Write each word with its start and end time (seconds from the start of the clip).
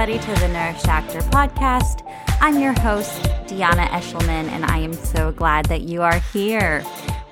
Everybody, 0.00 0.34
to 0.34 0.40
the 0.40 0.48
Nourished 0.48 0.88
Actor 0.88 1.18
podcast. 1.28 2.10
I'm 2.40 2.58
your 2.58 2.72
host, 2.72 3.20
Dionna 3.46 3.86
Eshleman, 3.88 4.48
and 4.48 4.64
I 4.64 4.78
am 4.78 4.94
so 4.94 5.30
glad 5.30 5.66
that 5.66 5.82
you 5.82 6.00
are 6.00 6.20
here. 6.32 6.82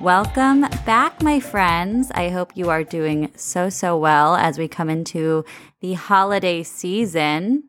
Welcome 0.01 0.67
back, 0.85 1.23
my 1.23 1.41
friends. 1.41 2.11
I 2.11 2.29
hope 2.29 2.59
you 2.59 2.69
are 2.69 2.85
doing 2.85 3.33
so, 3.37 3.71
so 3.71 3.97
well 3.97 4.37
as 4.37 4.59
we 4.59 4.69
come 4.69 4.91
into 4.91 5.47
the 5.81 5.95
holiday 5.95 6.63
season. 6.63 7.65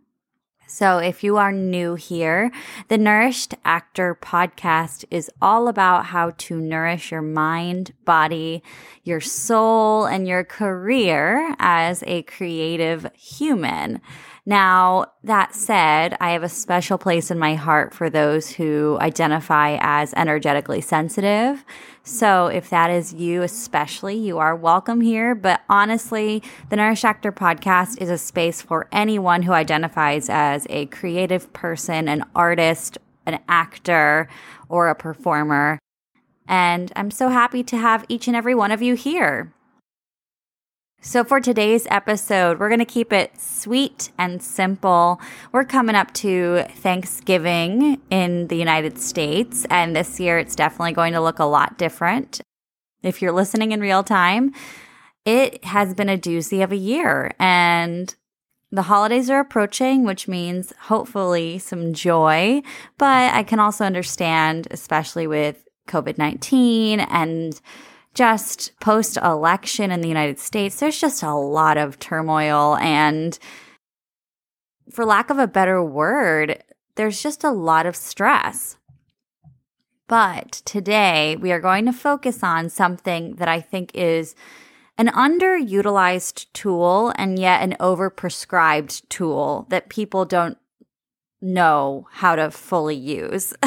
So, 0.67 0.97
if 0.97 1.23
you 1.23 1.37
are 1.37 1.53
new 1.53 1.95
here, 1.95 2.51
the 2.89 2.97
Nourished 2.97 3.55
Actor 3.63 4.19
podcast 4.21 5.05
is 5.09 5.31
all 5.41 5.69
about 5.69 6.07
how 6.07 6.31
to 6.39 6.59
nourish 6.59 7.09
your 7.09 7.21
mind, 7.21 7.93
body, 8.03 8.61
your 9.03 9.21
soul, 9.21 10.05
and 10.05 10.27
your 10.27 10.43
career 10.43 11.55
as 11.57 12.03
a 12.05 12.23
creative 12.23 13.09
human. 13.15 14.01
Now, 14.49 15.11
that 15.25 15.53
said, 15.53 16.17
I 16.19 16.31
have 16.31 16.41
a 16.41 16.49
special 16.49 16.97
place 16.97 17.29
in 17.29 17.37
my 17.37 17.53
heart 17.53 17.93
for 17.93 18.09
those 18.09 18.49
who 18.49 18.97
identify 18.99 19.77
as 19.79 20.11
energetically 20.15 20.81
sensitive. 20.81 21.63
So, 22.01 22.47
if 22.47 22.67
that 22.71 22.89
is 22.89 23.13
you, 23.13 23.43
especially, 23.43 24.15
you 24.15 24.39
are 24.39 24.55
welcome 24.55 25.01
here. 25.01 25.35
But 25.35 25.61
honestly, 25.69 26.41
the 26.71 26.77
Nourish 26.77 27.03
Actor 27.03 27.31
podcast 27.33 28.01
is 28.01 28.09
a 28.09 28.17
space 28.17 28.59
for 28.59 28.87
anyone 28.91 29.43
who 29.43 29.51
identifies 29.51 30.31
as 30.31 30.65
a 30.71 30.87
creative 30.87 31.53
person, 31.53 32.07
an 32.07 32.25
artist, 32.33 32.97
an 33.27 33.41
actor, 33.47 34.27
or 34.67 34.89
a 34.89 34.95
performer. 34.95 35.77
And 36.47 36.91
I'm 36.95 37.11
so 37.11 37.29
happy 37.29 37.61
to 37.65 37.77
have 37.77 38.03
each 38.09 38.27
and 38.27 38.35
every 38.35 38.55
one 38.55 38.71
of 38.71 38.81
you 38.81 38.95
here. 38.95 39.53
So, 41.01 41.23
for 41.23 41.39
today's 41.39 41.87
episode, 41.89 42.59
we're 42.59 42.67
going 42.67 42.79
to 42.79 42.85
keep 42.85 43.13
it 43.13 43.39
sweet 43.39 44.11
and 44.17 44.43
simple. 44.43 45.21
We're 45.53 45.63
coming 45.63 45.95
up 45.95 46.13
to 46.15 46.65
Thanksgiving 46.75 48.01
in 48.09 48.47
the 48.47 48.57
United 48.57 48.99
States, 48.99 49.65
and 49.69 49.95
this 49.95 50.19
year 50.19 50.37
it's 50.39 50.57
definitely 50.57 50.91
going 50.91 51.13
to 51.13 51.21
look 51.21 51.39
a 51.39 51.45
lot 51.45 51.77
different. 51.77 52.41
If 53.01 53.21
you're 53.21 53.31
listening 53.31 53.71
in 53.71 53.79
real 53.79 54.03
time, 54.03 54.53
it 55.23 55.63
has 55.63 55.93
been 55.93 56.09
a 56.09 56.17
doozy 56.17 56.61
of 56.61 56.73
a 56.73 56.77
year, 56.77 57.31
and 57.39 58.13
the 58.69 58.83
holidays 58.83 59.29
are 59.29 59.39
approaching, 59.39 60.03
which 60.03 60.27
means 60.27 60.73
hopefully 60.81 61.59
some 61.59 61.93
joy. 61.93 62.61
But 62.97 63.33
I 63.33 63.43
can 63.43 63.61
also 63.61 63.85
understand, 63.85 64.67
especially 64.69 65.27
with 65.27 65.65
COVID 65.87 66.17
19 66.17 66.99
and 66.99 67.61
just 68.13 68.71
post 68.79 69.17
election 69.17 69.91
in 69.91 70.01
the 70.01 70.07
United 70.07 70.39
States, 70.39 70.79
there's 70.79 70.99
just 70.99 71.23
a 71.23 71.33
lot 71.33 71.77
of 71.77 71.99
turmoil. 71.99 72.77
And 72.77 73.37
for 74.91 75.05
lack 75.05 75.29
of 75.29 75.37
a 75.37 75.47
better 75.47 75.83
word, 75.83 76.63
there's 76.95 77.21
just 77.21 77.43
a 77.43 77.51
lot 77.51 77.85
of 77.85 77.95
stress. 77.95 78.77
But 80.07 80.63
today 80.65 81.35
we 81.39 81.51
are 81.51 81.59
going 81.59 81.85
to 81.85 81.93
focus 81.93 82.43
on 82.43 82.69
something 82.69 83.35
that 83.35 83.47
I 83.47 83.61
think 83.61 83.91
is 83.93 84.35
an 84.97 85.07
underutilized 85.07 86.47
tool 86.51 87.13
and 87.15 87.39
yet 87.39 87.61
an 87.61 87.77
overprescribed 87.79 89.07
tool 89.07 89.67
that 89.69 89.87
people 89.87 90.25
don't 90.25 90.57
know 91.41 92.07
how 92.11 92.35
to 92.35 92.51
fully 92.51 92.95
use. 92.95 93.53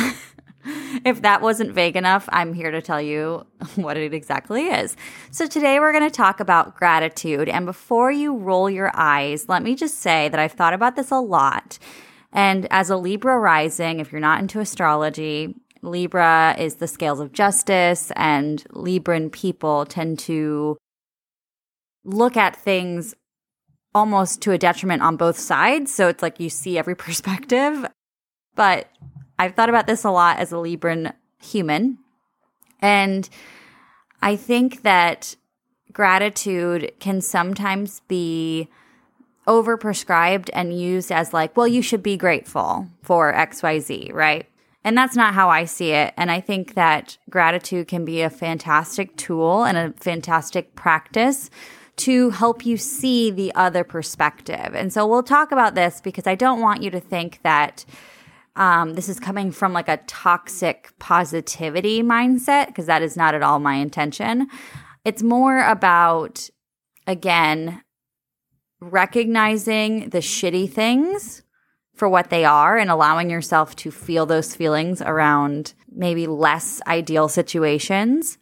if 1.05 1.23
that 1.23 1.43
wasn't 1.43 1.73
vague 1.73 1.97
enough, 1.97 2.29
I'm 2.33 2.55
here 2.55 2.71
to 2.71 2.83
tell 2.83 3.01
you 3.01 3.47
what 3.77 3.97
it 3.97 4.15
exactly 4.15 4.67
is. 4.67 4.97
So, 5.31 5.47
today 5.47 5.81
we're 5.81 5.93
going 5.93 6.09
to 6.09 6.15
talk 6.15 6.41
about 6.41 6.77
gratitude. 6.77 7.49
And 7.49 7.67
before 7.67 8.11
you 8.11 8.37
roll 8.37 8.71
your 8.71 8.91
eyes, 8.95 9.49
let 9.49 9.63
me 9.63 9.75
just 9.75 9.99
say 10.01 10.29
that 10.29 10.41
I've 10.41 10.53
thought 10.53 10.75
about 10.75 10.97
this 10.97 11.11
a 11.11 11.19
lot. 11.19 11.79
And 12.33 12.67
as 12.71 12.91
a 12.91 12.97
Libra 12.97 13.39
rising, 13.39 14.01
if 14.01 14.11
you're 14.11 14.21
not 14.21 14.41
into 14.41 14.61
astrology, 14.61 15.55
Libra 15.83 16.55
is 16.59 16.77
the 16.77 16.87
scales 16.87 17.21
of 17.21 17.33
justice, 17.33 18.13
and 18.17 18.65
Libran 18.71 19.31
people 19.31 19.85
tend 19.85 20.19
to 20.21 20.79
look 22.05 22.37
at 22.37 22.57
things 22.57 23.15
almost 23.95 24.41
to 24.43 24.53
a 24.53 24.59
detriment 24.59 25.03
on 25.03 25.17
both 25.17 25.39
sides. 25.39 25.93
So 25.93 26.09
it's 26.09 26.23
like 26.23 26.41
you 26.41 26.49
see 26.49 26.79
every 26.79 26.95
perspective. 26.97 27.87
But 28.55 28.89
I've 29.43 29.57
thought 29.57 29.69
about 29.69 29.89
this 29.89 30.05
a 30.05 30.11
lot 30.11 30.39
as 30.39 30.53
a 30.53 30.57
Libran 30.57 31.13
human. 31.43 31.99
And 32.81 33.29
I 34.21 34.37
think 34.37 34.83
that 34.83 35.35
gratitude 35.93 36.93
can 37.01 37.21
sometimes 37.21 38.01
be 38.07 38.69
overprescribed 39.49 40.49
and 40.53 40.79
used 40.79 41.11
as 41.11 41.33
like, 41.33 41.57
well, 41.57 41.67
you 41.67 41.83
should 41.83 42.05
be 42.05 42.17
grateful 42.17 42.87
for 43.03 43.33
XYZ, 43.33 44.13
right? 44.13 44.47
And 44.85 44.97
that's 44.97 45.17
not 45.17 45.35
how 45.35 45.49
I 45.49 45.65
see 45.65 45.91
it. 45.91 46.15
And 46.17 46.31
I 46.31 46.41
think 46.41 46.75
that 46.75 47.19
gratitude 47.29 47.89
can 47.89 48.05
be 48.05 48.23
a 48.23 48.31
fantastic 48.31 49.17
tool 49.17 49.65
and 49.65 49.77
a 49.77 49.93
fantastic 49.99 50.77
practice 50.77 51.51
to 51.97 52.31
help 52.31 52.65
you 52.65 52.77
see 52.77 53.33
the 53.33 53.53
other 53.57 53.83
perspective. 53.83 54.73
And 54.73 54.93
so 54.93 55.05
we'll 55.05 55.25
talk 55.25 55.51
about 55.51 55.75
this 55.75 56.01
because 56.01 56.29
I 56.29 56.37
don't 56.37 56.61
want 56.61 56.83
you 56.83 56.91
to 56.91 57.01
think 57.01 57.41
that 57.43 57.85
um, 58.57 58.95
this 58.95 59.09
is 59.09 59.19
coming 59.19 59.51
from 59.51 59.73
like 59.73 59.89
a 59.89 59.99
toxic 60.07 60.93
positivity 60.99 62.03
mindset 62.03 62.67
because 62.67 62.87
that 62.87 63.03
is 63.03 63.17
not 63.17 63.35
at 63.35 63.43
all 63.43 63.59
my 63.59 63.75
intention. 63.75 64.49
It's 65.05 65.23
more 65.23 65.67
about, 65.67 66.51
again, 67.07 67.83
recognizing 68.81 70.11
the 70.11 70.19
shitty 70.19 70.71
things 70.71 71.43
for 71.95 72.09
what 72.09 72.31
they 72.31 72.45
are 72.45 72.77
and 72.79 72.91
allowing 72.91 73.31
yourself 73.31 73.77
to 73.77 73.91
feel 73.91 74.27
those 74.27 74.55
feelings 74.55 75.01
around 75.01 75.75
maybe 75.91 76.27
less 76.27 76.81
ideal 76.87 77.29
situations, 77.29 78.39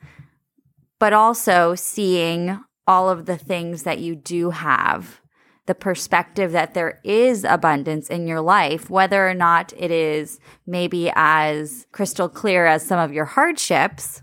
but 0.98 1.12
also 1.12 1.74
seeing 1.74 2.58
all 2.86 3.08
of 3.08 3.26
the 3.26 3.36
things 3.36 3.84
that 3.84 3.98
you 3.98 4.16
do 4.16 4.50
have 4.50 5.20
the 5.66 5.74
perspective 5.74 6.52
that 6.52 6.74
there 6.74 7.00
is 7.04 7.44
abundance 7.44 8.08
in 8.08 8.26
your 8.26 8.40
life, 8.40 8.90
whether 8.90 9.28
or 9.28 9.34
not 9.34 9.72
it 9.76 9.90
is 9.90 10.40
maybe 10.66 11.12
as 11.14 11.86
crystal 11.92 12.28
clear 12.28 12.66
as 12.66 12.84
some 12.84 12.98
of 12.98 13.12
your 13.12 13.26
hardships 13.26 14.22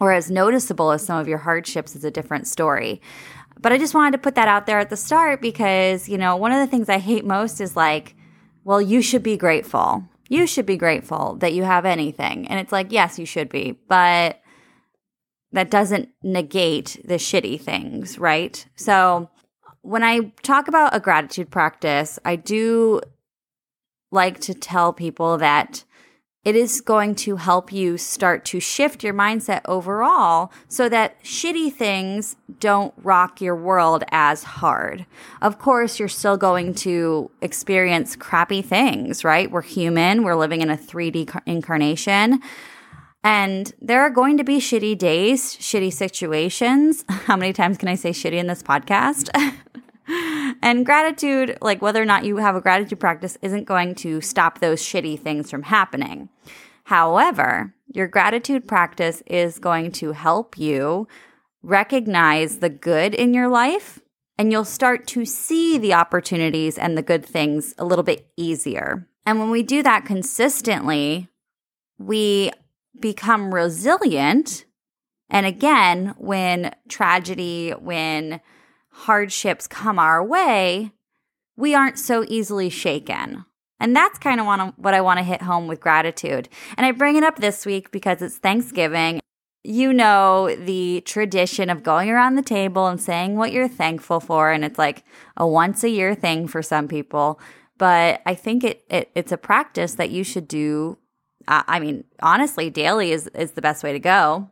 or 0.00 0.12
as 0.12 0.30
noticeable 0.30 0.90
as 0.90 1.04
some 1.04 1.18
of 1.18 1.28
your 1.28 1.38
hardships 1.38 1.94
is 1.94 2.04
a 2.04 2.10
different 2.10 2.46
story. 2.46 3.00
But 3.60 3.72
I 3.72 3.78
just 3.78 3.94
wanted 3.94 4.12
to 4.12 4.18
put 4.18 4.36
that 4.36 4.48
out 4.48 4.66
there 4.66 4.78
at 4.78 4.90
the 4.90 4.96
start 4.96 5.40
because, 5.40 6.08
you 6.08 6.16
know, 6.16 6.36
one 6.36 6.52
of 6.52 6.60
the 6.60 6.66
things 6.66 6.88
I 6.88 6.98
hate 6.98 7.24
most 7.24 7.60
is 7.60 7.76
like, 7.76 8.14
well, 8.64 8.80
you 8.80 9.02
should 9.02 9.22
be 9.22 9.36
grateful. 9.36 10.04
You 10.28 10.46
should 10.46 10.66
be 10.66 10.76
grateful 10.76 11.36
that 11.36 11.54
you 11.54 11.64
have 11.64 11.84
anything. 11.84 12.46
And 12.48 12.60
it's 12.60 12.72
like, 12.72 12.92
yes, 12.92 13.18
you 13.18 13.26
should 13.26 13.48
be, 13.48 13.78
but 13.88 14.40
that 15.52 15.70
doesn't 15.70 16.10
negate 16.22 17.00
the 17.04 17.14
shitty 17.14 17.60
things, 17.60 18.18
right? 18.18 18.64
So 18.76 19.30
when 19.88 20.04
I 20.04 20.32
talk 20.42 20.68
about 20.68 20.94
a 20.94 21.00
gratitude 21.00 21.50
practice, 21.50 22.18
I 22.22 22.36
do 22.36 23.00
like 24.12 24.38
to 24.40 24.52
tell 24.52 24.92
people 24.92 25.38
that 25.38 25.84
it 26.44 26.54
is 26.54 26.82
going 26.82 27.14
to 27.14 27.36
help 27.36 27.72
you 27.72 27.96
start 27.96 28.44
to 28.46 28.60
shift 28.60 29.02
your 29.02 29.14
mindset 29.14 29.62
overall 29.64 30.52
so 30.68 30.90
that 30.90 31.22
shitty 31.22 31.72
things 31.72 32.36
don't 32.60 32.92
rock 32.98 33.40
your 33.40 33.56
world 33.56 34.04
as 34.10 34.42
hard. 34.42 35.06
Of 35.40 35.58
course, 35.58 35.98
you're 35.98 36.08
still 36.08 36.36
going 36.36 36.74
to 36.74 37.30
experience 37.40 38.14
crappy 38.14 38.60
things, 38.60 39.24
right? 39.24 39.50
We're 39.50 39.62
human, 39.62 40.22
we're 40.22 40.36
living 40.36 40.60
in 40.60 40.68
a 40.68 40.76
3D 40.76 41.40
incarnation. 41.46 42.42
And 43.24 43.72
there 43.80 44.02
are 44.02 44.10
going 44.10 44.36
to 44.36 44.44
be 44.44 44.58
shitty 44.58 44.96
days, 44.98 45.56
shitty 45.56 45.92
situations. 45.92 47.04
How 47.08 47.36
many 47.36 47.52
times 47.52 47.78
can 47.78 47.88
I 47.88 47.94
say 47.94 48.10
shitty 48.10 48.34
in 48.34 48.48
this 48.48 48.62
podcast? 48.62 49.30
and 50.08 50.86
gratitude, 50.86 51.58
like 51.60 51.82
whether 51.82 52.00
or 52.00 52.06
not 52.06 52.24
you 52.24 52.38
have 52.38 52.56
a 52.56 52.60
gratitude 52.60 53.00
practice, 53.00 53.36
isn't 53.42 53.64
going 53.64 53.94
to 53.96 54.20
stop 54.20 54.58
those 54.58 54.82
shitty 54.82 55.18
things 55.18 55.50
from 55.50 55.64
happening. 55.64 56.28
However, 56.84 57.74
your 57.86 58.08
gratitude 58.08 58.66
practice 58.66 59.22
is 59.26 59.58
going 59.58 59.92
to 59.92 60.12
help 60.12 60.58
you 60.58 61.06
recognize 61.62 62.58
the 62.58 62.70
good 62.70 63.14
in 63.14 63.34
your 63.34 63.48
life 63.48 64.00
and 64.38 64.52
you'll 64.52 64.64
start 64.64 65.06
to 65.08 65.24
see 65.24 65.76
the 65.76 65.94
opportunities 65.94 66.78
and 66.78 66.96
the 66.96 67.02
good 67.02 67.26
things 67.26 67.74
a 67.76 67.84
little 67.84 68.04
bit 68.04 68.30
easier. 68.36 69.06
And 69.26 69.38
when 69.38 69.50
we 69.50 69.62
do 69.62 69.82
that 69.82 70.06
consistently, 70.06 71.28
we 71.98 72.52
become 72.98 73.52
resilient. 73.52 74.64
And 75.28 75.44
again, 75.44 76.14
when 76.16 76.74
tragedy, 76.88 77.72
when 77.72 78.40
hardships 78.98 79.66
come 79.66 79.98
our 79.98 80.24
way, 80.24 80.92
we 81.56 81.74
aren't 81.74 81.98
so 81.98 82.24
easily 82.28 82.68
shaken. 82.68 83.44
And 83.80 83.94
that's 83.94 84.18
kind 84.18 84.40
of 84.40 84.74
what 84.76 84.94
I 84.94 85.00
want 85.00 85.18
to 85.18 85.24
hit 85.24 85.42
home 85.42 85.68
with 85.68 85.80
gratitude. 85.80 86.48
And 86.76 86.84
I 86.84 86.90
bring 86.90 87.16
it 87.16 87.22
up 87.22 87.36
this 87.36 87.64
week 87.64 87.92
because 87.92 88.20
it's 88.22 88.38
Thanksgiving. 88.38 89.20
you 89.64 89.92
know 89.92 90.54
the 90.56 91.02
tradition 91.04 91.68
of 91.68 91.82
going 91.82 92.08
around 92.10 92.36
the 92.36 92.42
table 92.42 92.86
and 92.86 93.00
saying 93.00 93.36
what 93.36 93.52
you're 93.52 93.68
thankful 93.68 94.20
for 94.20 94.50
and 94.52 94.64
it's 94.64 94.78
like 94.78 95.04
a 95.36 95.46
once 95.46 95.82
a 95.84 95.90
year 95.90 96.14
thing 96.14 96.46
for 96.46 96.62
some 96.62 96.86
people 96.88 97.40
but 97.76 98.22
i 98.24 98.34
think 98.34 98.62
it, 98.62 98.84
it 98.88 99.10
it's 99.14 99.32
a 99.32 99.36
practice 99.36 99.94
that 99.94 100.10
you 100.10 100.22
should 100.22 100.46
do 100.46 100.96
uh, 101.48 101.64
i 101.66 101.80
mean 101.80 102.04
honestly 102.22 102.70
daily 102.70 103.10
is 103.10 103.26
is 103.34 103.52
the 103.52 103.60
best 103.60 103.82
way 103.82 103.92
to 103.92 103.98
go 103.98 104.48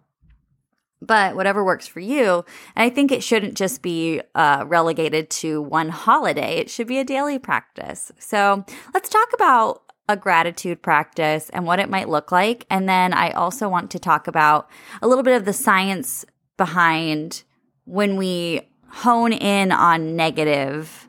but 1.07 1.37
whatever 1.37 1.65
works 1.65 1.87
for 1.87 2.01
you 2.01 2.45
and 2.75 2.85
i 2.85 2.91
think 2.91 3.13
it 3.13 3.23
shouldn't 3.23 3.55
just 3.55 3.83
be 3.83 4.21
uh, 4.35 4.65
relegated 4.67 5.31
to 5.31 5.63
one 5.63 5.89
holiday 5.89 6.57
it 6.57 6.71
should 6.71 6.87
be 6.87 6.99
a 6.99 7.05
daily 7.05 7.39
practice 7.39 8.13
so 8.19 8.65
let's 8.95 9.09
talk 9.09 9.29
about 9.35 9.83
a 10.09 10.17
gratitude 10.17 10.83
practice 10.83 11.51
and 11.51 11.67
what 11.67 11.81
it 11.81 11.91
might 11.91 12.09
look 12.09 12.31
like. 12.31 12.65
And 12.71 12.89
then 12.89 13.13
I 13.13 13.31
also 13.31 13.69
want 13.69 13.91
to 13.91 13.99
talk 13.99 14.29
about 14.29 14.71
a 15.03 15.09
little 15.09 15.25
bit 15.25 15.37
of 15.37 15.45
the 15.45 15.53
science 15.53 16.25
behind 16.57 17.43
when 17.87 18.17
we 18.17 18.61
hone 18.89 19.33
in 19.33 19.73
on 19.73 20.15
negative 20.17 21.09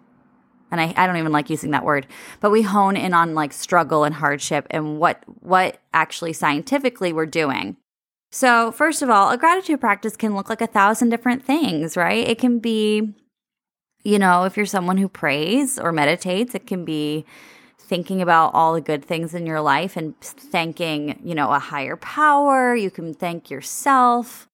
and 0.69 0.81
I, 0.81 0.93
I 0.97 1.07
don't 1.07 1.15
even 1.15 1.31
like 1.31 1.49
using 1.49 1.71
that 1.71 1.85
word, 1.85 2.07
but 2.41 2.51
we 2.51 2.61
hone 2.61 2.97
in 2.97 3.13
on 3.13 3.33
like 3.33 3.53
struggle 3.53 4.03
and 4.03 4.13
hardship 4.13 4.67
and 4.69 4.99
what 4.99 5.23
what 5.39 5.79
actually 5.93 6.33
scientifically 6.33 7.13
we're 7.13 7.25
doing. 7.25 7.77
So, 8.31 8.71
first 8.71 9.01
of 9.01 9.09
all, 9.09 9.29
a 9.29 9.37
gratitude 9.37 9.79
practice 9.79 10.17
can 10.17 10.35
look 10.35 10.49
like 10.49 10.61
a 10.61 10.67
thousand 10.67 11.09
different 11.09 11.43
things, 11.43 11.95
right? 11.95 12.27
It 12.27 12.39
can 12.39 12.59
be, 12.59 13.13
you 14.03 14.19
know, 14.19 14.43
if 14.43 14.57
you're 14.57 14.65
someone 14.65 14.97
who 14.97 15.07
prays 15.07 15.79
or 15.79 15.91
meditates, 15.91 16.53
it 16.53 16.67
can 16.67 16.83
be 16.83 17.25
thinking 17.79 18.21
about 18.21 18.53
all 18.53 18.73
the 18.73 18.81
good 18.81 19.03
things 19.03 19.33
in 19.33 19.45
your 19.45 19.61
life 19.61 19.95
and 19.95 20.19
thanking, 20.19 21.19
you 21.23 21.33
know, 21.33 21.51
a 21.51 21.59
higher 21.59 21.95
power. 21.95 22.75
You 22.75 22.91
can 22.91 23.13
thank 23.13 23.49
yourself. 23.49 24.49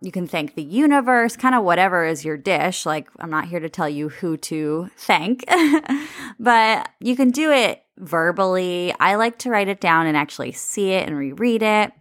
You 0.00 0.12
can 0.12 0.26
thank 0.26 0.54
the 0.54 0.62
universe, 0.62 1.36
kind 1.36 1.54
of 1.54 1.64
whatever 1.64 2.04
is 2.04 2.24
your 2.24 2.36
dish. 2.36 2.86
Like, 2.86 3.08
I'm 3.18 3.30
not 3.30 3.46
here 3.46 3.60
to 3.60 3.68
tell 3.68 3.88
you 3.88 4.08
who 4.08 4.36
to 4.38 4.90
thank, 4.96 5.44
but 6.38 6.90
you 7.00 7.16
can 7.16 7.30
do 7.30 7.50
it 7.50 7.82
verbally. 7.98 8.94
I 9.00 9.16
like 9.16 9.38
to 9.40 9.50
write 9.50 9.68
it 9.68 9.80
down 9.80 10.06
and 10.06 10.16
actually 10.16 10.52
see 10.52 10.90
it 10.90 11.06
and 11.06 11.16
reread 11.16 11.62
it. 11.62 11.92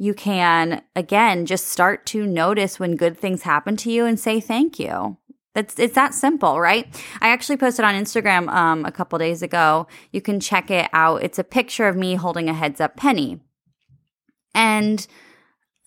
You 0.00 0.14
can, 0.14 0.80
again, 0.96 1.44
just 1.44 1.68
start 1.68 2.06
to 2.06 2.24
notice 2.24 2.80
when 2.80 2.96
good 2.96 3.18
things 3.18 3.42
happen 3.42 3.76
to 3.76 3.92
you 3.92 4.06
and 4.06 4.18
say 4.18 4.40
thank 4.40 4.78
you. 4.78 5.18
That's 5.54 5.78
it's 5.78 5.94
that 5.94 6.14
simple, 6.14 6.58
right? 6.58 6.86
I 7.20 7.28
actually 7.28 7.58
posted 7.58 7.84
on 7.84 7.94
Instagram 7.94 8.48
um, 8.48 8.86
a 8.86 8.92
couple 8.92 9.18
days 9.18 9.42
ago. 9.42 9.86
You 10.10 10.22
can 10.22 10.40
check 10.40 10.70
it 10.70 10.88
out. 10.94 11.22
It's 11.22 11.38
a 11.38 11.44
picture 11.44 11.86
of 11.86 11.96
me 11.96 12.14
holding 12.14 12.48
a 12.48 12.54
heads 12.54 12.80
up 12.80 12.96
penny, 12.96 13.40
and 14.54 15.06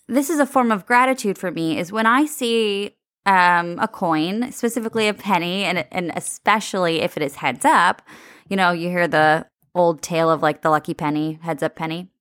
this 0.07 0.30
is 0.30 0.38
a 0.38 0.45
form 0.45 0.71
of 0.71 0.86
gratitude 0.86 1.39
for 1.39 1.50
me. 1.50 1.80
Is 1.80 1.92
when 1.92 2.06
I 2.06 2.27
see 2.27 2.95
um, 3.25 3.80
a 3.80 3.88
coin, 3.88 4.51
specifically 4.51 5.07
a 5.07 5.15
penny, 5.15 5.63
and 5.63 5.88
and 5.92 6.12
especially 6.15 7.01
if 7.01 7.18
it 7.18 7.24
is 7.24 7.38
heads 7.38 7.65
up. 7.65 8.04
You 8.48 8.57
know, 8.57 8.74
you 8.74 8.89
hear 8.89 9.07
the 9.07 9.48
old 9.74 10.04
tale 10.04 10.30
of 10.30 10.44
like 10.44 10.62
the 10.62 10.69
lucky 10.69 10.94
penny, 10.94 11.39
heads 11.42 11.63
up 11.63 11.75
penny. 11.75 12.12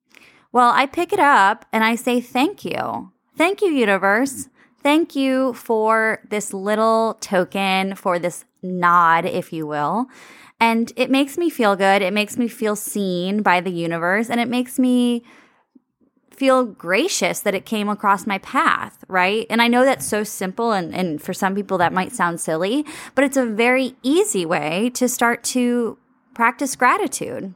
Well, 0.52 0.70
I 0.70 0.86
pick 0.86 1.12
it 1.12 1.18
up 1.18 1.64
and 1.72 1.82
I 1.82 1.94
say 1.94 2.20
thank 2.20 2.64
you, 2.64 3.10
thank 3.36 3.62
you, 3.62 3.68
universe. 3.68 4.48
Thank 4.82 5.14
you 5.14 5.52
for 5.52 6.20
this 6.28 6.52
little 6.52 7.14
token, 7.20 7.94
for 7.94 8.18
this 8.18 8.44
nod, 8.62 9.24
if 9.24 9.52
you 9.52 9.64
will. 9.64 10.08
And 10.58 10.92
it 10.96 11.10
makes 11.10 11.38
me 11.38 11.50
feel 11.50 11.76
good. 11.76 12.02
It 12.02 12.12
makes 12.12 12.36
me 12.36 12.48
feel 12.48 12.74
seen 12.74 13.42
by 13.42 13.60
the 13.60 13.70
universe. 13.70 14.28
And 14.28 14.40
it 14.40 14.48
makes 14.48 14.80
me 14.80 15.22
feel 16.30 16.64
gracious 16.64 17.40
that 17.40 17.54
it 17.54 17.64
came 17.64 17.88
across 17.88 18.26
my 18.26 18.38
path, 18.38 19.04
right? 19.06 19.46
And 19.48 19.62
I 19.62 19.68
know 19.68 19.84
that's 19.84 20.06
so 20.06 20.24
simple. 20.24 20.72
And, 20.72 20.92
and 20.94 21.22
for 21.22 21.32
some 21.32 21.54
people, 21.54 21.78
that 21.78 21.92
might 21.92 22.12
sound 22.12 22.40
silly, 22.40 22.84
but 23.14 23.24
it's 23.24 23.36
a 23.36 23.46
very 23.46 23.94
easy 24.02 24.44
way 24.44 24.90
to 24.94 25.08
start 25.08 25.44
to 25.44 25.98
practice 26.34 26.74
gratitude. 26.74 27.54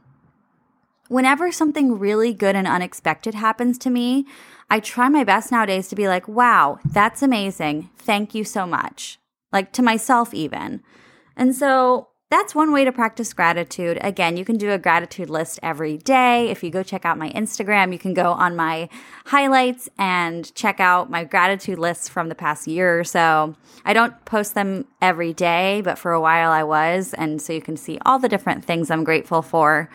Whenever 1.07 1.51
something 1.51 1.97
really 1.97 2.33
good 2.33 2.55
and 2.55 2.67
unexpected 2.67 3.33
happens 3.33 3.77
to 3.79 3.89
me, 3.89 4.25
I 4.69 4.79
try 4.79 5.07
my 5.07 5.23
best 5.23 5.51
nowadays 5.51 5.87
to 5.89 5.95
be 5.95 6.07
like, 6.07 6.27
wow, 6.27 6.79
that's 6.83 7.21
amazing. 7.21 7.89
Thank 7.97 8.35
you 8.35 8.43
so 8.43 8.67
much. 8.67 9.17
Like 9.53 9.71
to 9.73 9.81
myself, 9.81 10.33
even. 10.33 10.83
And 11.37 11.55
so 11.55 12.09
that's 12.29 12.53
one 12.53 12.73
way 12.73 12.83
to 12.83 12.91
practice 12.91 13.31
gratitude. 13.31 13.97
Again, 14.01 14.35
you 14.35 14.43
can 14.43 14.57
do 14.57 14.71
a 14.71 14.77
gratitude 14.77 15.29
list 15.29 15.59
every 15.63 15.97
day. 15.97 16.49
If 16.49 16.61
you 16.61 16.69
go 16.69 16.83
check 16.83 17.05
out 17.05 17.17
my 17.17 17.29
Instagram, 17.29 17.93
you 17.93 17.99
can 17.99 18.13
go 18.13 18.33
on 18.33 18.57
my 18.57 18.89
highlights 19.27 19.87
and 19.97 20.53
check 20.53 20.81
out 20.81 21.09
my 21.09 21.23
gratitude 21.23 21.79
lists 21.79 22.09
from 22.09 22.27
the 22.27 22.35
past 22.35 22.67
year 22.67 22.99
or 22.99 23.05
so. 23.05 23.55
I 23.85 23.93
don't 23.93 24.25
post 24.25 24.55
them 24.55 24.85
every 25.01 25.31
day, 25.31 25.81
but 25.85 25.97
for 25.97 26.11
a 26.11 26.19
while 26.19 26.51
I 26.51 26.63
was. 26.63 27.13
And 27.13 27.41
so 27.41 27.53
you 27.53 27.61
can 27.61 27.77
see 27.77 27.97
all 28.05 28.19
the 28.19 28.27
different 28.27 28.65
things 28.65 28.91
I'm 28.91 29.05
grateful 29.05 29.41
for 29.41 29.89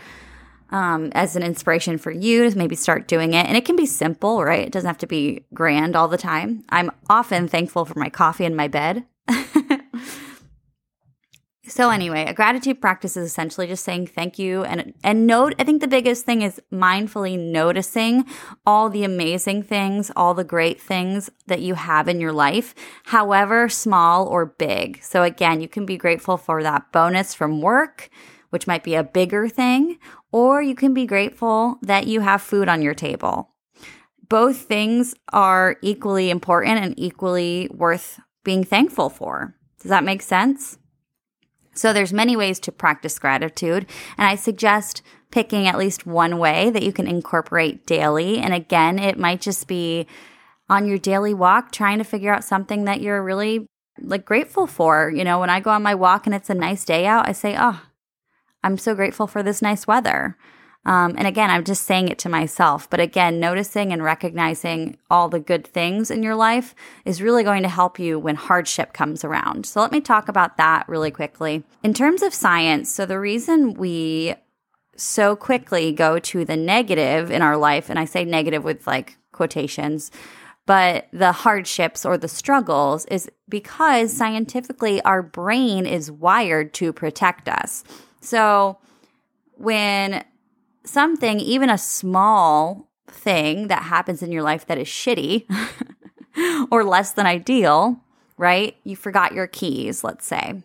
um, 0.72 1.12
as 1.14 1.36
an 1.36 1.42
inspiration 1.42 1.98
for 1.98 2.10
you 2.10 2.50
to 2.50 2.58
maybe 2.58 2.74
start 2.74 3.06
doing 3.06 3.34
it. 3.34 3.46
And 3.46 3.56
it 3.56 3.64
can 3.64 3.76
be 3.76 3.86
simple, 3.86 4.42
right? 4.42 4.66
It 4.66 4.72
doesn't 4.72 4.88
have 4.88 4.98
to 4.98 5.06
be 5.06 5.44
grand 5.54 5.94
all 5.94 6.08
the 6.08 6.18
time. 6.18 6.64
I'm 6.70 6.90
often 7.08 7.46
thankful 7.46 7.84
for 7.84 7.98
my 7.98 8.08
coffee 8.08 8.46
in 8.46 8.56
my 8.56 8.68
bed. 8.68 9.04
so 11.68 11.90
anyway, 11.90 12.24
a 12.26 12.34
gratitude 12.34 12.80
practice 12.80 13.16
is 13.16 13.26
essentially 13.26 13.66
just 13.66 13.84
saying 13.84 14.08
thank 14.08 14.38
you 14.38 14.64
and 14.64 14.94
and 15.04 15.26
note 15.26 15.54
I 15.58 15.64
think 15.64 15.80
the 15.80 15.88
biggest 15.88 16.24
thing 16.24 16.42
is 16.42 16.60
mindfully 16.72 17.38
noticing 17.38 18.24
all 18.66 18.88
the 18.88 19.04
amazing 19.04 19.62
things, 19.62 20.10
all 20.16 20.34
the 20.34 20.42
great 20.42 20.80
things 20.80 21.30
that 21.46 21.60
you 21.60 21.74
have 21.74 22.08
in 22.08 22.20
your 22.20 22.32
life, 22.32 22.74
however 23.04 23.68
small 23.68 24.26
or 24.26 24.46
big. 24.46 25.02
So 25.02 25.22
again, 25.22 25.60
you 25.60 25.68
can 25.68 25.86
be 25.86 25.96
grateful 25.96 26.36
for 26.36 26.62
that 26.62 26.90
bonus 26.92 27.34
from 27.34 27.60
work, 27.60 28.10
which 28.50 28.66
might 28.66 28.84
be 28.84 28.94
a 28.94 29.04
bigger 29.04 29.48
thing, 29.48 29.98
or 30.32 30.62
you 30.62 30.74
can 30.74 30.94
be 30.94 31.06
grateful 31.06 31.78
that 31.82 32.06
you 32.06 32.20
have 32.20 32.42
food 32.42 32.68
on 32.68 32.82
your 32.82 32.94
table. 32.94 33.50
Both 34.28 34.62
things 34.62 35.14
are 35.32 35.76
equally 35.82 36.30
important 36.30 36.78
and 36.78 36.94
equally 36.96 37.68
worth 37.72 38.18
being 38.42 38.64
thankful 38.64 39.10
for. 39.10 39.54
Does 39.80 39.90
that 39.90 40.04
make 40.04 40.22
sense? 40.22 40.78
So 41.74 41.92
there's 41.92 42.12
many 42.12 42.36
ways 42.36 42.58
to 42.60 42.72
practice 42.72 43.18
gratitude, 43.18 43.86
and 44.18 44.28
I 44.28 44.34
suggest 44.34 45.02
picking 45.30 45.66
at 45.66 45.78
least 45.78 46.06
one 46.06 46.38
way 46.38 46.70
that 46.70 46.82
you 46.82 46.92
can 46.92 47.06
incorporate 47.06 47.86
daily. 47.86 48.38
And 48.38 48.52
again, 48.52 48.98
it 48.98 49.18
might 49.18 49.40
just 49.40 49.66
be 49.66 50.06
on 50.68 50.86
your 50.86 50.98
daily 50.98 51.34
walk 51.34 51.72
trying 51.72 51.98
to 51.98 52.04
figure 52.04 52.32
out 52.32 52.44
something 52.44 52.84
that 52.84 53.00
you're 53.00 53.22
really 53.22 53.66
like 53.98 54.24
grateful 54.24 54.66
for. 54.66 55.10
You 55.10 55.24
know, 55.24 55.40
when 55.40 55.50
I 55.50 55.60
go 55.60 55.70
on 55.70 55.82
my 55.82 55.94
walk 55.94 56.26
and 56.26 56.34
it's 56.34 56.50
a 56.50 56.54
nice 56.54 56.84
day 56.84 57.06
out, 57.06 57.28
I 57.28 57.32
say, 57.32 57.56
"Oh, 57.58 57.80
I'm 58.62 58.78
so 58.78 58.94
grateful 58.94 59.26
for 59.26 59.42
this 59.42 59.62
nice 59.62 59.86
weather. 59.86 60.36
Um, 60.84 61.14
and 61.16 61.28
again, 61.28 61.48
I'm 61.48 61.64
just 61.64 61.84
saying 61.84 62.08
it 62.08 62.18
to 62.20 62.28
myself. 62.28 62.90
But 62.90 62.98
again, 62.98 63.38
noticing 63.38 63.92
and 63.92 64.02
recognizing 64.02 64.98
all 65.10 65.28
the 65.28 65.38
good 65.38 65.66
things 65.66 66.10
in 66.10 66.22
your 66.22 66.34
life 66.34 66.74
is 67.04 67.22
really 67.22 67.44
going 67.44 67.62
to 67.62 67.68
help 67.68 67.98
you 67.98 68.18
when 68.18 68.34
hardship 68.34 68.92
comes 68.92 69.24
around. 69.24 69.64
So 69.66 69.80
let 69.80 69.92
me 69.92 70.00
talk 70.00 70.28
about 70.28 70.56
that 70.56 70.88
really 70.88 71.12
quickly. 71.12 71.62
In 71.84 71.94
terms 71.94 72.22
of 72.22 72.34
science, 72.34 72.90
so 72.90 73.06
the 73.06 73.20
reason 73.20 73.74
we 73.74 74.34
so 74.96 75.36
quickly 75.36 75.92
go 75.92 76.18
to 76.18 76.44
the 76.44 76.56
negative 76.56 77.30
in 77.30 77.42
our 77.42 77.56
life, 77.56 77.88
and 77.88 77.98
I 77.98 78.04
say 78.04 78.24
negative 78.24 78.64
with 78.64 78.86
like 78.86 79.16
quotations, 79.30 80.10
but 80.66 81.08
the 81.12 81.32
hardships 81.32 82.04
or 82.04 82.18
the 82.18 82.28
struggles 82.28 83.04
is 83.06 83.30
because 83.48 84.12
scientifically 84.12 85.00
our 85.02 85.22
brain 85.22 85.86
is 85.86 86.10
wired 86.10 86.74
to 86.74 86.92
protect 86.92 87.48
us. 87.48 87.84
So 88.22 88.78
when 89.54 90.24
something, 90.84 91.40
even 91.40 91.68
a 91.68 91.78
small 91.78 92.88
thing 93.08 93.68
that 93.68 93.82
happens 93.84 94.22
in 94.22 94.32
your 94.32 94.42
life 94.42 94.66
that 94.66 94.78
is 94.78 94.88
shitty 94.88 95.44
or 96.70 96.84
less 96.84 97.12
than 97.12 97.26
ideal, 97.26 98.00
right? 98.38 98.76
You 98.84 98.96
forgot 98.96 99.34
your 99.34 99.46
keys, 99.46 100.02
let's 100.02 100.26
say. 100.26 100.62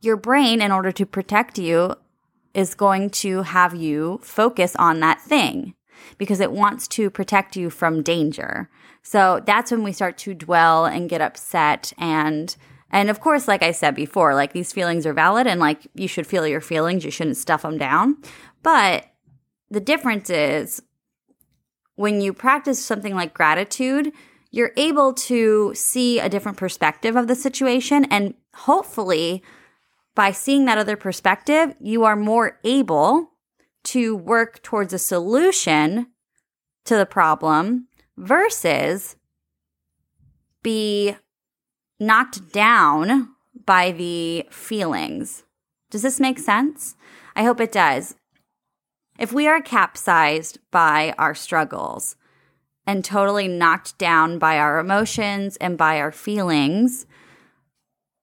Your 0.00 0.16
brain, 0.16 0.62
in 0.62 0.72
order 0.72 0.92
to 0.92 1.04
protect 1.04 1.58
you, 1.58 1.94
is 2.54 2.74
going 2.74 3.10
to 3.10 3.42
have 3.42 3.74
you 3.74 4.18
focus 4.22 4.74
on 4.76 5.00
that 5.00 5.20
thing 5.20 5.74
because 6.16 6.40
it 6.40 6.52
wants 6.52 6.88
to 6.88 7.10
protect 7.10 7.56
you 7.56 7.70
from 7.70 8.02
danger. 8.02 8.70
So 9.02 9.42
that's 9.44 9.70
when 9.70 9.82
we 9.82 9.92
start 9.92 10.16
to 10.18 10.34
dwell 10.34 10.86
and 10.86 11.08
get 11.08 11.20
upset 11.20 11.92
and 11.98 12.56
and 12.90 13.08
of 13.10 13.20
course, 13.20 13.46
like 13.46 13.62
I 13.62 13.72
said 13.72 13.94
before, 13.94 14.34
like 14.34 14.52
these 14.52 14.72
feelings 14.72 15.06
are 15.06 15.12
valid 15.12 15.46
and 15.46 15.60
like 15.60 15.86
you 15.94 16.08
should 16.08 16.26
feel 16.26 16.46
your 16.46 16.60
feelings. 16.60 17.04
You 17.04 17.10
shouldn't 17.10 17.36
stuff 17.36 17.62
them 17.62 17.78
down. 17.78 18.16
But 18.62 19.06
the 19.70 19.80
difference 19.80 20.28
is 20.30 20.82
when 21.94 22.20
you 22.20 22.32
practice 22.32 22.84
something 22.84 23.14
like 23.14 23.34
gratitude, 23.34 24.12
you're 24.50 24.72
able 24.76 25.12
to 25.12 25.72
see 25.74 26.18
a 26.18 26.28
different 26.28 26.58
perspective 26.58 27.14
of 27.14 27.28
the 27.28 27.36
situation. 27.36 28.04
And 28.06 28.34
hopefully, 28.54 29.44
by 30.16 30.32
seeing 30.32 30.64
that 30.64 30.78
other 30.78 30.96
perspective, 30.96 31.74
you 31.78 32.04
are 32.04 32.16
more 32.16 32.58
able 32.64 33.30
to 33.84 34.16
work 34.16 34.62
towards 34.62 34.92
a 34.92 34.98
solution 34.98 36.08
to 36.84 36.96
the 36.96 37.06
problem 37.06 37.86
versus 38.16 39.16
be 40.62 41.16
knocked 42.00 42.52
down 42.52 43.28
by 43.66 43.92
the 43.92 44.46
feelings. 44.50 45.44
Does 45.90 46.02
this 46.02 46.18
make 46.18 46.38
sense? 46.38 46.96
I 47.36 47.44
hope 47.44 47.60
it 47.60 47.70
does. 47.70 48.16
If 49.18 49.32
we 49.32 49.46
are 49.46 49.60
capsized 49.60 50.58
by 50.70 51.14
our 51.18 51.34
struggles 51.34 52.16
and 52.86 53.04
totally 53.04 53.46
knocked 53.46 53.98
down 53.98 54.38
by 54.38 54.58
our 54.58 54.78
emotions 54.78 55.56
and 55.58 55.76
by 55.76 56.00
our 56.00 56.10
feelings, 56.10 57.06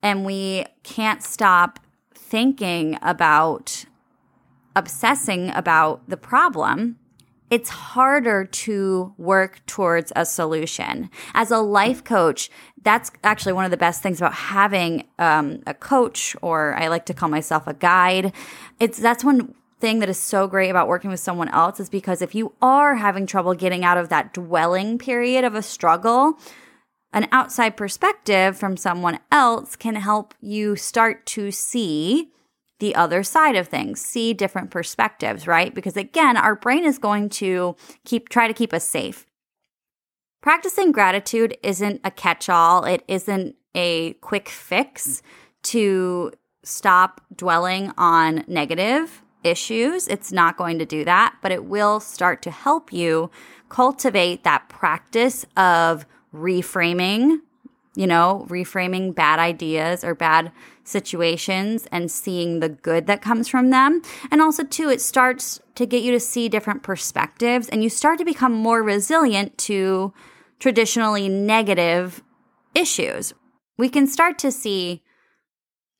and 0.02 0.26
we 0.26 0.66
can't 0.84 1.22
stop 1.22 1.80
thinking 2.16 2.98
about 3.02 3.86
obsessing 4.76 5.50
about 5.52 6.10
the 6.10 6.18
problem, 6.18 6.98
it's 7.50 7.70
harder 7.70 8.46
to 8.46 9.14
work 9.18 9.66
towards 9.66 10.12
a 10.16 10.26
solution. 10.26 11.10
As 11.34 11.52
a 11.52 11.60
life 11.60 12.04
coach, 12.04 12.50
that's 12.82 13.12
actually 13.24 13.54
one 13.54 13.66
of 13.66 13.72
the 13.72 13.78
best 13.78 14.04
things 14.04 14.20
about 14.20 14.34
having 14.34 15.08
um, 15.18 15.62
a 15.66 15.74
coach, 15.74 16.36
or 16.42 16.76
I 16.76 16.88
like 16.88 17.06
to 17.08 17.14
call 17.14 17.30
myself 17.30 17.66
a 17.68 17.74
guide. 17.74 18.34
It's 18.80 19.00
that's 19.00 19.24
one 19.24 19.56
thing 19.80 20.00
that 20.00 20.10
is 20.10 20.20
so 20.20 20.48
great 20.48 20.70
about 20.70 20.88
working 20.88 21.10
with 21.10 21.20
someone 21.20 21.50
else 21.50 21.80
is 21.80 21.90
because 21.90 22.22
if 22.22 22.34
you 22.34 22.54
are 22.62 22.96
having 22.96 23.28
trouble 23.28 23.54
getting 23.54 23.86
out 23.86 23.98
of 23.98 24.10
that 24.10 24.34
dwelling 24.34 24.98
period 24.98 25.44
of 25.44 25.56
a 25.56 25.62
struggle, 25.62 26.38
an 27.14 27.28
outside 27.32 27.78
perspective 27.78 28.58
from 28.58 28.76
someone 28.76 29.20
else 29.32 29.76
can 29.76 29.96
help 29.96 30.34
you 30.42 30.76
start 30.76 31.26
to 31.26 31.52
see 31.52 32.32
the 32.80 32.96
other 32.96 33.24
side 33.24 33.56
of 33.56 33.68
things, 33.68 34.02
see 34.02 34.34
different 34.34 34.70
perspectives, 34.70 35.48
right? 35.48 35.74
Because 35.74 35.98
again, 35.98 36.38
our 36.38 36.56
brain 36.56 36.86
is 36.86 37.00
going 37.00 37.30
to 37.30 37.76
keep 38.06 38.30
try 38.30 38.48
to 38.48 38.54
keep 38.54 38.74
us 38.74 38.84
safe. 38.84 39.26
Practicing 40.42 40.92
gratitude 40.92 41.58
isn't 41.64 42.02
a 42.04 42.12
catch-all. 42.12 42.86
It 42.86 43.04
isn't 43.08 43.56
a 43.74 44.14
quick 44.14 44.48
fix 44.48 45.22
to 45.64 46.32
stop 46.64 47.22
dwelling 47.36 47.92
on 47.98 48.44
negative 48.48 49.24
issues. 49.44 50.08
It's 50.08 50.32
not 50.32 50.58
going 50.58 50.80
to 50.80 50.86
do 50.86 51.04
that, 51.06 51.36
but 51.42 51.52
it 51.52 51.66
will 51.66 52.00
start 52.00 52.42
to 52.44 52.52
help 52.52 52.94
you 52.94 53.32
cultivate 53.70 54.44
that 54.44 54.70
practice 54.70 55.46
of 55.56 56.06
reframing, 56.34 57.40
you 57.96 58.08
know, 58.08 58.46
reframing 58.50 59.16
bad 59.16 59.40
ideas 59.40 60.04
or 60.04 60.14
bad 60.16 60.52
situations 60.88 61.88
and 61.92 62.10
seeing 62.10 62.60
the 62.60 62.70
good 62.70 63.08
that 63.08 63.22
comes 63.22 63.48
from 63.48 63.70
them. 63.70 64.02
And 64.32 64.42
also, 64.42 64.64
too, 64.64 64.90
it 64.90 65.02
starts 65.02 65.60
to 65.76 65.86
get 65.86 66.02
you 66.02 66.12
to 66.14 66.20
see 66.20 66.50
different 66.50 66.84
perspectives 66.84 67.68
and 67.70 67.84
you 67.84 67.90
start 67.90 68.18
to 68.20 68.26
become 68.26 68.54
more 68.54 68.82
resilient 68.82 69.58
to 69.60 70.14
traditionally 70.60 71.30
negative 71.30 72.24
issues. 72.74 73.34
We 73.78 73.90
can 73.90 74.08
start 74.08 74.40
to 74.40 74.52
see 74.52 75.04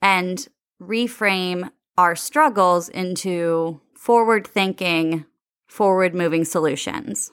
and 0.02 0.48
reframe 0.82 1.70
our 1.98 2.16
struggles 2.16 2.90
into 2.90 3.82
forward 3.94 4.48
thinking, 4.48 5.26
forward 5.68 6.16
moving 6.16 6.46
solutions. 6.46 7.32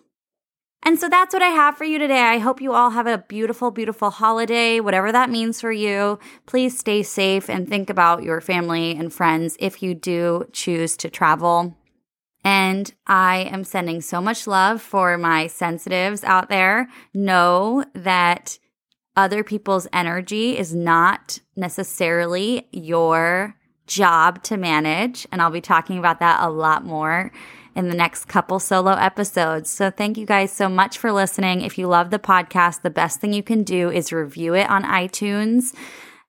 And 0.86 0.98
so 0.98 1.08
that's 1.08 1.32
what 1.32 1.42
I 1.42 1.48
have 1.48 1.78
for 1.78 1.84
you 1.84 1.98
today. 1.98 2.20
I 2.20 2.38
hope 2.38 2.60
you 2.60 2.74
all 2.74 2.90
have 2.90 3.06
a 3.06 3.18
beautiful, 3.18 3.70
beautiful 3.70 4.10
holiday, 4.10 4.80
whatever 4.80 5.10
that 5.12 5.30
means 5.30 5.60
for 5.60 5.72
you. 5.72 6.18
Please 6.44 6.78
stay 6.78 7.02
safe 7.02 7.48
and 7.48 7.66
think 7.66 7.88
about 7.88 8.22
your 8.22 8.42
family 8.42 8.92
and 8.92 9.12
friends 9.12 9.56
if 9.58 9.82
you 9.82 9.94
do 9.94 10.46
choose 10.52 10.98
to 10.98 11.08
travel. 11.08 11.78
And 12.44 12.92
I 13.06 13.48
am 13.50 13.64
sending 13.64 14.02
so 14.02 14.20
much 14.20 14.46
love 14.46 14.82
for 14.82 15.16
my 15.16 15.46
sensitives 15.46 16.22
out 16.22 16.50
there. 16.50 16.88
Know 17.14 17.86
that 17.94 18.58
other 19.16 19.42
people's 19.42 19.88
energy 19.90 20.58
is 20.58 20.74
not 20.74 21.38
necessarily 21.56 22.68
your 22.72 23.56
job 23.86 24.42
to 24.42 24.58
manage. 24.58 25.26
And 25.32 25.40
I'll 25.40 25.50
be 25.50 25.62
talking 25.62 25.98
about 25.98 26.20
that 26.20 26.40
a 26.42 26.50
lot 26.50 26.84
more 26.84 27.32
in 27.74 27.88
the 27.88 27.94
next 27.94 28.26
couple 28.26 28.58
solo 28.58 28.92
episodes. 28.92 29.70
So 29.70 29.90
thank 29.90 30.16
you 30.16 30.26
guys 30.26 30.52
so 30.52 30.68
much 30.68 30.98
for 30.98 31.12
listening. 31.12 31.60
If 31.60 31.78
you 31.78 31.86
love 31.86 32.10
the 32.10 32.18
podcast, 32.18 32.82
the 32.82 32.90
best 32.90 33.20
thing 33.20 33.32
you 33.32 33.42
can 33.42 33.62
do 33.62 33.90
is 33.90 34.12
review 34.12 34.54
it 34.54 34.68
on 34.70 34.84
iTunes. 34.84 35.74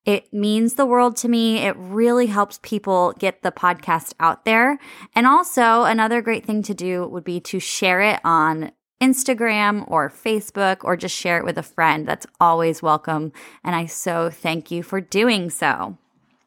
It 0.06 0.32
means 0.32 0.75
the 0.75 0.86
world 0.86 1.18
to 1.18 1.28
me. 1.28 1.58
It 1.58 1.75
really 1.78 2.28
helps 2.28 2.60
people 2.62 3.14
get 3.18 3.42
the 3.42 3.52
podcast 3.52 4.14
out 4.20 4.46
there. 4.46 4.78
And 5.16 5.25
also, 5.25 5.84
another 5.84 6.22
great 6.22 6.46
thing 6.46 6.62
to 6.64 6.75
do 6.75 7.08
would 7.08 7.24
be 7.24 7.40
to 7.42 7.60
share 7.60 8.02
it 8.02 8.20
on 8.24 8.72
Instagram 9.02 9.84
or 9.90 10.10
Facebook 10.10 10.78
or 10.84 10.96
just 10.96 11.16
share 11.16 11.38
it 11.38 11.44
with 11.44 11.58
a 11.58 11.64
friend. 11.64 12.08
That's 12.08 12.28
always 12.40 12.82
welcome. 12.82 13.34
And 13.64 13.75
I 13.75 13.88
so 13.88 14.30
thank 14.30 14.72
you 14.72 14.84
for 14.84 15.02
doing 15.02 15.50
so. 15.50 15.98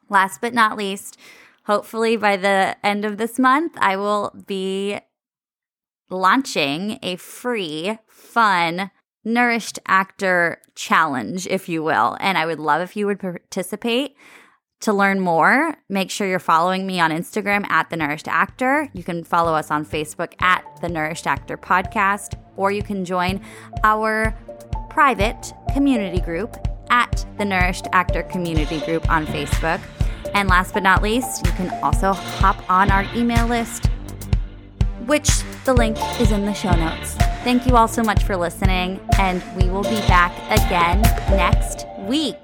Last 0.09 0.41
but 0.41 0.53
not 0.53 0.77
least, 0.77 1.17
hopefully 1.69 2.17
by 2.17 2.35
the 2.35 2.75
end 2.83 3.05
of 3.05 3.19
this 3.19 3.37
month, 3.37 3.77
I 3.77 3.95
will 3.95 4.35
be 4.47 4.99
launching 6.09 6.97
a 7.03 7.15
free, 7.15 7.99
fun, 8.07 8.89
nourished 9.23 9.77
actor 9.87 10.63
challenge, 10.73 11.45
if 11.45 11.69
you 11.69 11.83
will. 11.83 12.17
And 12.19 12.39
I 12.39 12.47
would 12.47 12.59
love 12.59 12.81
if 12.81 12.97
you 12.97 13.05
would 13.05 13.19
participate. 13.19 14.15
To 14.81 14.93
learn 14.93 15.19
more, 15.19 15.75
make 15.89 16.09
sure 16.09 16.25
you're 16.27 16.39
following 16.39 16.87
me 16.87 16.99
on 16.99 17.11
Instagram 17.11 17.69
at 17.69 17.91
The 17.91 17.97
Nourished 17.97 18.27
Actor. 18.27 18.89
You 18.93 19.03
can 19.03 19.23
follow 19.23 19.53
us 19.53 19.69
on 19.69 19.85
Facebook 19.85 20.33
at 20.41 20.63
The 20.81 20.89
Nourished 20.89 21.27
Actor 21.27 21.57
Podcast, 21.57 22.33
or 22.55 22.71
you 22.71 22.81
can 22.81 23.05
join 23.05 23.41
our 23.83 24.35
private 24.89 25.53
community 25.71 26.19
group 26.19 26.55
at 26.89 27.27
The 27.37 27.45
Nourished 27.45 27.85
Actor 27.91 28.23
Community 28.23 28.79
Group 28.79 29.07
on 29.11 29.27
Facebook. 29.27 29.81
And 30.33 30.47
last 30.49 30.73
but 30.73 30.83
not 30.83 31.01
least, 31.01 31.45
you 31.45 31.51
can 31.53 31.69
also 31.83 32.13
hop 32.13 32.69
on 32.69 32.91
our 32.91 33.05
email 33.15 33.47
list, 33.47 33.87
which 35.05 35.29
the 35.65 35.73
link 35.73 35.97
is 36.19 36.31
in 36.31 36.45
the 36.45 36.53
show 36.53 36.71
notes. 36.71 37.15
Thank 37.43 37.65
you 37.65 37.75
all 37.75 37.87
so 37.87 38.03
much 38.03 38.23
for 38.23 38.37
listening, 38.37 38.99
and 39.17 39.43
we 39.55 39.69
will 39.69 39.83
be 39.83 39.99
back 40.07 40.33
again 40.49 41.01
next 41.31 41.85
week. 41.99 42.35